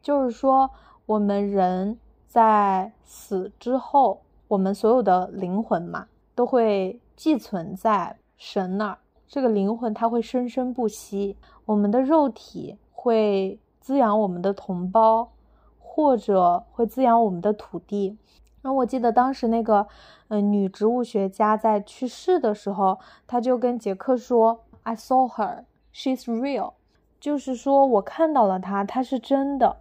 [0.00, 0.70] 就是说，
[1.06, 1.98] 我们人
[2.28, 6.06] 在死之后，我们所有的灵魂嘛，
[6.36, 8.98] 都会寄存在神那儿。
[9.28, 11.36] 这个灵魂它会生生不息。
[11.66, 15.30] 我们的肉体会滋养我们的同胞，
[15.78, 18.16] 或者会滋养我们的土地。
[18.62, 19.86] 然后我记得当时那个，
[20.28, 26.72] 嗯，女植物学家在去世的时候，她就跟杰克说：“I saw her, she's real。”
[27.20, 29.76] 就是说我看到了她，她是真的。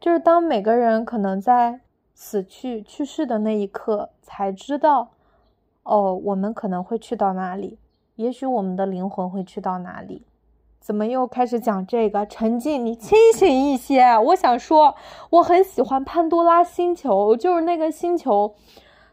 [0.00, 1.80] 就是当每个人可能在
[2.14, 5.10] 死去、去世的那一刻，才知道，
[5.82, 7.78] 哦，我们可能会去到哪里，
[8.16, 10.26] 也许我们的灵魂会去到哪里。
[10.80, 12.26] 怎么又开始讲这个？
[12.26, 14.18] 陈静，你清醒一些。
[14.18, 14.94] 我想说，
[15.30, 18.54] 我很喜欢潘多拉星球，就是那个星球，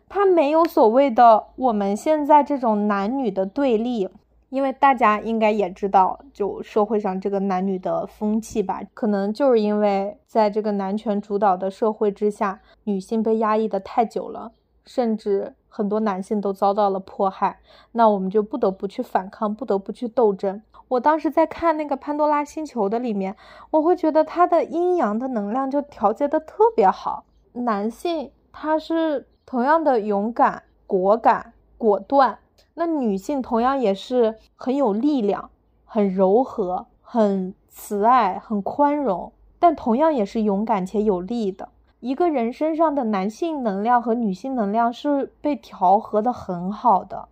[0.09, 4.09] 它没有所谓的我们现在这种男女的对立。
[4.49, 14.51] 因为大家应该也知道，就社会上这个男女的风气吧，可能就是因为在这个男权主导的社会之下，女性被压抑的太久了，
[14.86, 17.59] 甚至很多男性都遭到了迫害，
[17.93, 20.61] 那我们就不得不去反抗，不得不去斗争。
[20.88, 23.36] 我当时在看那个潘多拉星球的里面，
[23.69, 27.23] 我会觉得他的阴阳的能量就调节的特别好，
[27.53, 32.39] 男性他是同样的勇敢、果敢、果断。
[32.73, 35.49] 那女性同样也是很有力量、
[35.86, 41.69] 很柔和、很慈爱、很宽容，但同样也是勇敢且有力的。
[42.01, 47.29] 一个人身上的男性能量和女性能量是被调和的很好的，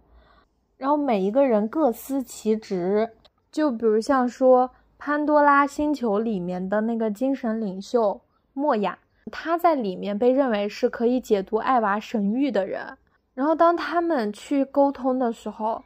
[0.78, 3.12] 然后每一个人各司其职。
[3.52, 8.22] 就比如像说潘多拉星球里面的那个精神领袖
[8.54, 9.00] 莫雅，
[9.32, 12.96] 他在里面被认为是可以解读艾娃神谕的人。
[13.34, 15.84] 然后当他们去沟通的时候，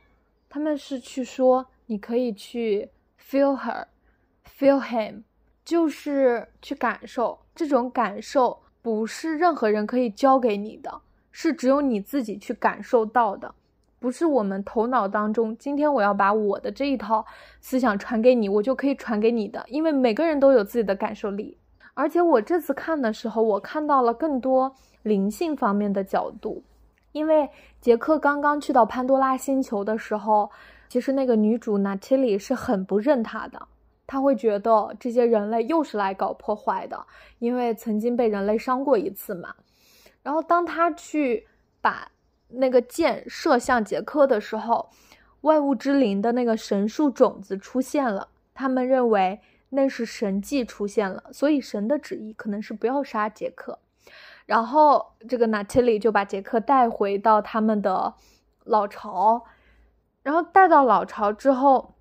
[0.49, 5.23] 他们是去说你可以去 feel her，feel him，
[5.63, 13.55] 就是去感受这种感受，不是任何人可以教给你的，是只有你自己去感受到的，
[13.97, 15.57] 不是我们头脑当中。
[15.57, 17.25] 今天我要把我的这一套
[17.61, 21.57] 思想传给你，我就可以传给你的，因为每个人都有自己的感受力。
[21.93, 26.61] 而且我这次看的时候，我看到了更多灵性方面的角度。
[27.13, 30.49] 因为杰克刚刚去到潘多拉星球的时候，
[30.89, 33.67] 其实那个女主娜塔莉是很不认他的，
[34.05, 37.05] 他会觉得这些人类又是来搞破坏的，
[37.39, 39.55] 因为曾经被人类伤过一次嘛。
[40.21, 41.47] 然后当他去
[41.81, 42.11] 把
[42.49, 44.89] 那个箭射向杰克的时候，
[45.41, 53.79] 万物之灵的那个神树种子出现了，他们认为那是神迹出现了，所以神的旨意可能是不要杀杰克。
[54.45, 58.13] 然后这个娜塔莉就把杰克带回到他们的
[58.65, 59.43] 老巢，
[60.21, 61.92] 然后带到老巢之后，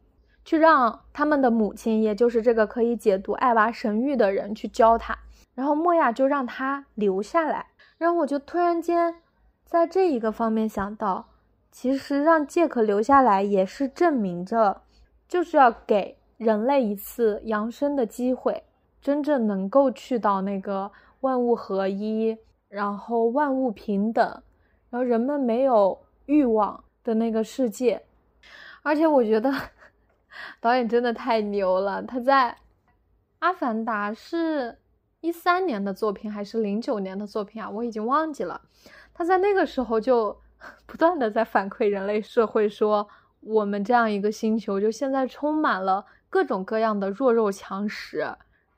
[0.45, 5.19] 去让他们的母亲，也就是这个可以解读艾娃神谕的人去教他。
[5.55, 7.67] 然后莫亚就让他留下来。
[7.99, 9.17] 然后我就突然间
[9.65, 11.29] 在这一个方面想到，
[11.71, 14.83] 其实让杰克留下来也是证明着，
[15.29, 18.65] 就是要给人类一次扬升的机会，
[19.01, 20.91] 真正能够去到那个。
[21.23, 22.37] 万物合一，
[22.69, 24.27] 然后万物平等，
[24.91, 28.03] 然后人们没有欲望的那个世界。
[28.83, 29.49] 而且我觉得
[30.61, 32.51] 导演真的太牛了，他在
[33.41, 34.79] 《阿凡达》是
[35.21, 37.69] 一三年的作品还是零九年的作品啊？
[37.71, 38.61] 我已经忘记了。
[39.15, 40.37] 他在那个时候就
[40.87, 43.09] 不断的在反馈人类社会，说
[43.41, 48.27] 我们这样一个星球，就现在充满了各种各样的弱肉强食。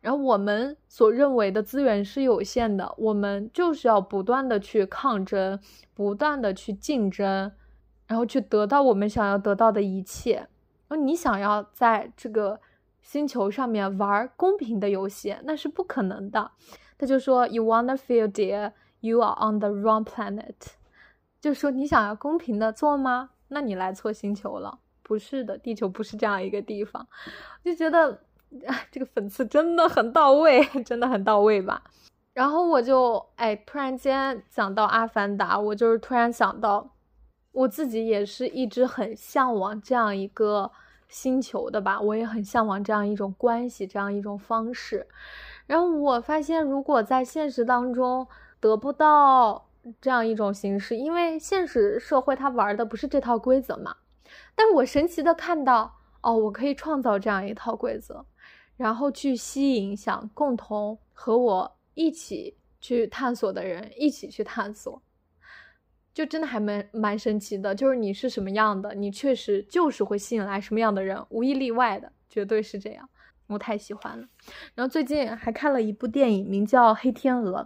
[0.01, 5.59] 然后我们所认为的资源是有限的，我们就是要不断的去抗争，
[5.95, 7.53] 不断的去竞争，
[8.07, 10.47] 然后去得到我们想要得到的一切。
[10.97, 12.61] 你想要在这个
[13.03, 16.51] 星球上面玩公平的游戏，那是不可能的。
[16.99, 20.55] 他就说：“You wanna feel dear, you are on the wrong planet。”
[21.41, 23.31] 就说你想要公平的做吗？
[23.49, 24.79] 那你来错星球了。
[25.03, 27.07] 不是的，地球不是这样一个地方。
[27.65, 28.21] 就觉得。
[28.93, 31.83] 这个粉刺真的很到位， 真的很到位吧？
[32.35, 36.89] 然后我就哎，突然间讲到《阿凡达》，我就是突然想到，
[37.51, 40.71] 我自己也是一直很向往这样一个
[41.15, 45.07] 星球的吧，我也很向往这样一种关系，这样一种方式。
[45.65, 48.27] 然后我发现，如果在现实当中
[48.59, 49.69] 得不到
[50.01, 53.95] 这样一种形式，因为现实社会它玩的不是这套规则嘛。
[54.57, 58.27] 但我神奇的看到，哦，我可以创造这样一套规则。
[58.77, 65.01] 然后去吸引想共同和我一起去探索的人，一起去探索，
[66.15, 67.75] 就真的还蛮蛮神奇的。
[67.75, 73.07] 就是你是什么样的，你确实就是会吸引来什么样的人，无一例外的，绝对是这样。
[73.49, 74.27] 我太喜欢了。
[74.75, 77.61] 然后最近还看了一部电影，名叫《黑天鹅》。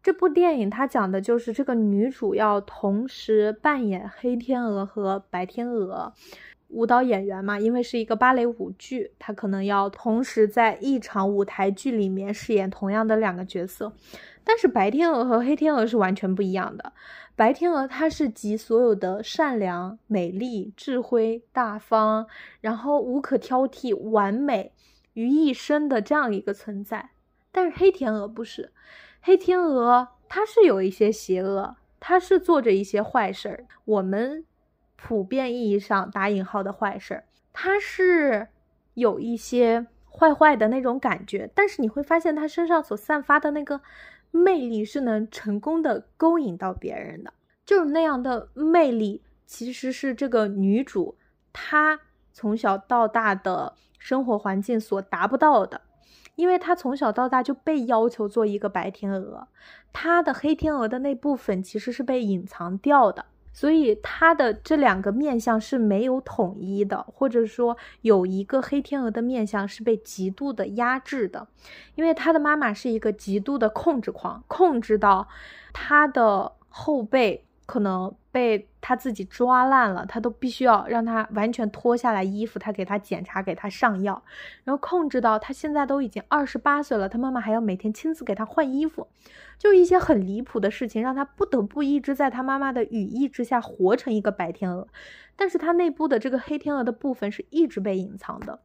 [0.00, 6.12] 这部电影它讲的就是这个女主要同时扮演黑天鹅和白天鹅。
[6.68, 13.92] 舞蹈演员嘛，因为是一个芭蕾舞剧，他可能要同时在一场舞台剧里面饰演同样的两个角色。
[14.42, 16.92] 但是白天鹅和黑天鹅是完全不一样的。
[17.36, 22.26] 白天鹅它是集所有的善良、美丽、智慧、大方，
[22.60, 24.72] 然后无可挑剔、完美
[25.14, 27.10] 于一身的这样一个存在。
[27.50, 28.72] 但是黑天鹅不是，
[29.20, 33.66] 黑天鹅它是有一些邪恶，它是做着一些坏事儿。
[33.84, 34.44] 我们。
[35.06, 38.48] 普遍意义上打引号的坏事儿，它是
[38.94, 43.82] 有一些坏坏的那种感觉，但是你会发现它身上所散发的那个
[44.30, 47.34] 魅力是能成功的勾引到别人的。
[47.66, 51.18] 就是那样的魅力，其实是这个女主
[51.52, 52.00] 她
[52.32, 55.82] 从小到大的生活环境所达不到的，
[56.34, 59.48] 因为她从小到大就被要求做一个白天鹅，
[59.92, 63.26] 她的黑天鹅的那部分其实是被隐藏掉的。
[63.54, 71.48] 所以他的这两个面相是没有统一的，或者说有一个黑天鹅的面相是被极度的压制的，
[71.94, 75.26] 因为他的妈妈是一个极度的控制狂，控制到
[75.72, 77.46] 他的后背。
[77.66, 84.20] 可能被他自己抓烂了，他都必须要让他完全脱下来衣服，他给他检查，给他上药，
[84.64, 89.06] 然后控制到他现在都已经二十八岁了，他妈妈还要每天亲自给他换衣服，
[89.56, 94.88] 就一些很离谱的事情，让他不得不一直在他妈妈的羽翼之下活成一个白天鹅，
[95.36, 98.62] 但是他内部的这个黑天鹅的部分是一直被隐藏的。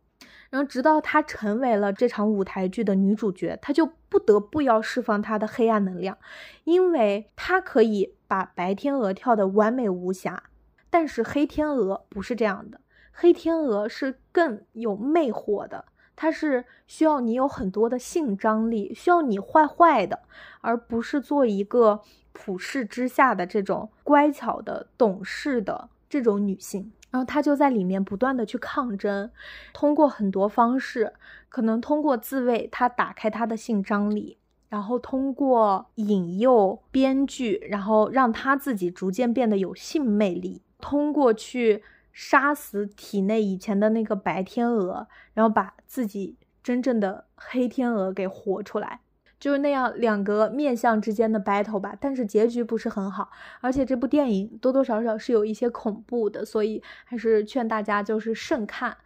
[0.50, 6.18] 然后，直到她成为了这场舞台剧的女主角，她就不得不要释放她的黑暗能量，
[6.64, 10.44] 因为她可以把白天鹅跳得完美无瑕，
[10.90, 12.80] 但是黑天鹅不是这样的，
[13.12, 20.20] 黑天鹅是更有魅惑的，它是需要你有很多的性张力，需要你坏坏的，
[20.62, 22.02] 而不是做一个
[22.32, 26.92] 普世之下的这种乖巧的、懂事的这种女性。
[27.12, 29.32] 然后他就在里面不断的去抗争，
[29.74, 31.14] 通过很多方式，
[31.50, 34.38] 可能通过自慰，他打开他的性张力，
[34.70, 49.02] 然后通过引诱编剧，然后让他自己逐渐变得有性魅力，通过去杀死体内以前的那个白天鹅，然后把自己真正的黑天鹅给活出来。
[49.40, 53.30] 就是那样两个面相之间的 battle 吧，但是结局不是很好，
[53.62, 58.98] 而且这部电影多多少少是有一些恐怖的，所以还是劝大家就是慎看。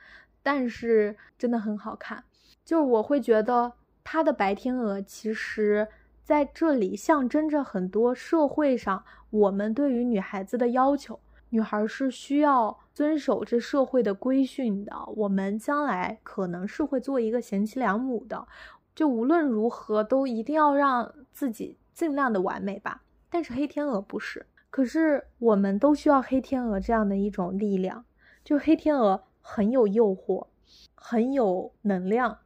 [0.41, 2.23] 但是真的很好看，
[2.65, 3.71] 就是我会觉得
[4.03, 5.87] 他的白天鹅其实
[6.23, 18.47] 在这里象征着很多社会上我们对于女孩子的要求，女孩是需要遵守这社会的规训的，我们将来可能是会做一个贤妻良母的。
[18.95, 23.01] 就无论如何都一定要让自己尽量的完美吧。
[23.29, 28.05] 但是黑天鹅不是，可是我们都需要黑天鹅这样的一种力量。
[28.43, 30.45] 就黑天鹅很有诱惑，
[30.93, 32.37] 很有能量，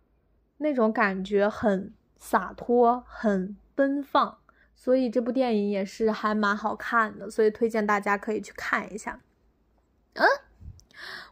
[0.58, 4.38] 那种感觉很洒脱，很奔放。
[4.76, 9.20] 所以这部电影也是还蛮好看的，所以推荐大家可以去看一下。
[10.14, 10.26] 嗯。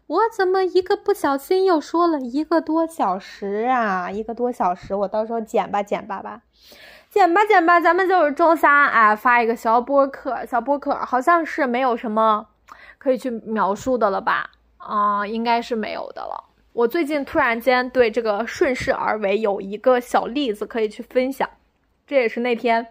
[0.07, 4.11] 我怎么一个不小心又说了一个多小时啊？
[4.11, 6.43] 一个多小时，我到时候剪吧剪吧吧，
[7.09, 12.47] 剪吧剪吧，咱们就是周三哎发一个小播客，小播客好像是没有什么
[12.99, 14.51] 可以去描述的了吧？
[14.77, 16.43] 啊，应该是没有的了。
[16.75, 21.49] 我最近突然间对这个顺势而为有一个小例子可以去分享，
[22.05, 22.85] 这也是那天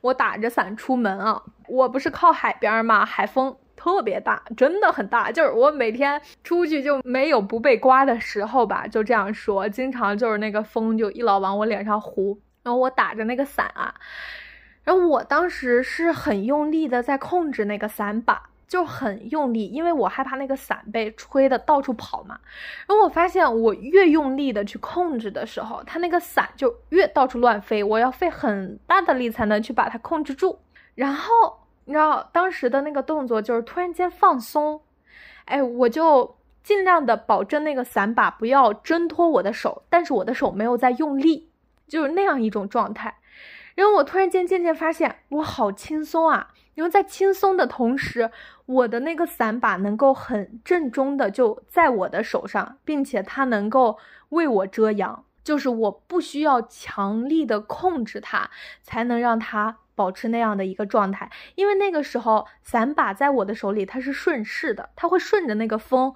[0.00, 3.56] 我打着伞出门啊，我不是靠海边嘛，海风。
[3.80, 13.94] 特别大，真的很大，就是我每天出去就没有不被刮的时候吧，就这样说，经常就是那个风就一老往我脸上呼，然后我打着那个伞啊，
[14.82, 22.38] 然后我当时是很用力的在控制那个伞把，就很用力，因为我害怕那个伞被吹的到处跑嘛，
[22.86, 30.60] 然后我发现我越用力的去控制的时候，它那个伞就越到处乱飞，我要费很大的力才能去把它控制住，
[30.94, 31.32] 然后。
[31.88, 34.82] 你知道当时的那个动作就是突然间放松，
[35.46, 41.48] 哎，我就尽量的保证那个伞把不要挣脱我的手，但是我的手没有在用力，
[41.86, 43.16] 就是那样一种状态。
[43.74, 46.48] 然后我突然间渐渐发现我好轻松啊，
[46.78, 48.30] 因为在轻松的同时，
[48.66, 53.98] 我的那个伞把能够很正中的就在我的手上，并且它能够
[54.28, 58.48] 为我遮阳，就是我不需要强力的控制它，
[58.84, 59.78] 才能让它。
[59.96, 66.14] 保持那样的一个状态，因为那个时候伞把在我的手里，它是顺势的，它会顺着那个风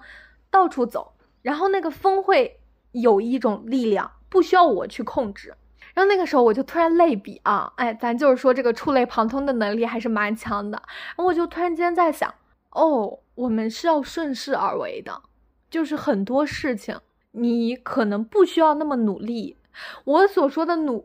[0.49, 2.61] 到处走，然后那个风会
[2.93, 5.55] 有一种力量，不需要我去控制。
[5.93, 10.81] 然后那个时候我就突然类比啊，哎，咱就是说这个触类旁通的能力还是蛮强的。
[10.87, 12.33] 然后我就突然间在想，
[12.71, 15.21] 哦，我们是要顺势而为的，
[15.69, 16.99] 就是很多事情
[17.31, 19.57] 你可能不需要那么努力。
[20.03, 21.03] 我所说的努，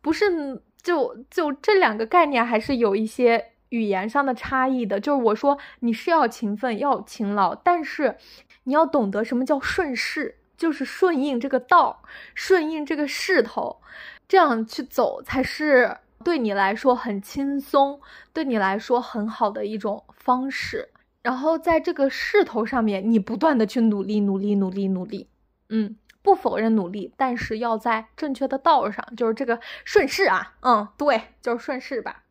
[0.00, 0.62] 不是。
[0.86, 5.00] 就就这两个概念还是有一些语言上的差异的。
[5.00, 8.16] 就是我说你是要勤奋要勤劳，但是
[8.62, 12.02] 你要懂得什么叫顺势，就是顺应这个道，
[12.34, 13.80] 顺应这个势头，
[14.28, 18.00] 这样去走才是对你来说很轻松，
[18.32, 20.90] 对你来说很好的一种方式。
[21.22, 25.28] 然后在这个势头上面，你不断的去努力，努力，努力，努力，
[25.68, 25.96] 嗯。
[26.22, 32.24] 不否认努力，但是要在正确的道上，就是这个顺势啊，嗯，对，就是顺势吧。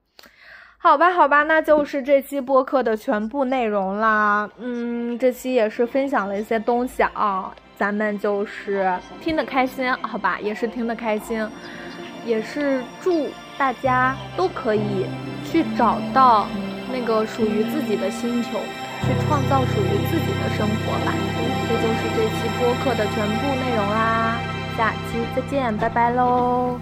[0.78, 4.50] 好吧，好吧，那就是这期播客的全部内容啦。
[4.58, 11.46] 嗯，这期也是分享了一些东西啊，咱们就是听得开心，好吧，也是听得开心，
[12.26, 15.06] 也是祝大家都可以
[15.44, 16.48] 去找到
[16.92, 18.52] 那个属于自己的星球，
[19.02, 21.14] 去创造属于自己的生活吧。
[21.68, 24.38] 这就是这期播客的全部内容啦，
[24.78, 26.80] 下期再见，拜拜喽。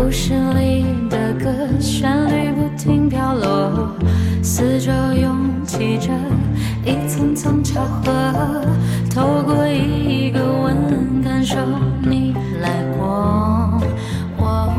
[0.00, 3.96] 故事里的歌，旋律不停飘落，
[4.44, 5.36] 四周涌
[5.66, 6.12] 起着
[6.84, 8.64] 一层层巧合，
[9.12, 11.56] 透过一个吻，感受
[12.00, 12.32] 你
[12.62, 13.80] 来过。
[14.38, 14.72] 哦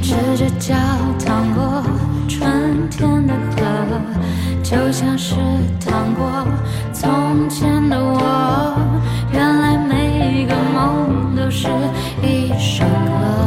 [0.00, 0.72] 赤着脚
[1.18, 1.82] 趟过
[2.28, 4.00] 春天的河，
[4.62, 5.34] 就像是
[5.80, 6.46] 趟过
[6.92, 8.25] 从前的我。
[11.66, 13.45] 是一首歌。